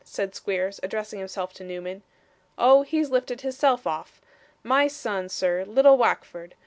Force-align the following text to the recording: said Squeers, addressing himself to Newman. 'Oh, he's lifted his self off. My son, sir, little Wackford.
said 0.03 0.33
Squeers, 0.33 0.79
addressing 0.81 1.19
himself 1.19 1.53
to 1.53 1.63
Newman. 1.63 2.01
'Oh, 2.57 2.81
he's 2.81 3.11
lifted 3.11 3.41
his 3.41 3.55
self 3.55 3.85
off. 3.85 4.19
My 4.63 4.87
son, 4.87 5.29
sir, 5.29 5.63
little 5.63 5.95
Wackford. 5.95 6.55